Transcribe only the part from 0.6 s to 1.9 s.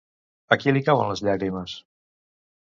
qui li cauen les llàgrimes?